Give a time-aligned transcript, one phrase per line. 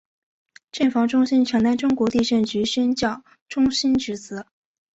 [0.71, 4.47] 震防中心承担中国地震局宣教中心职责。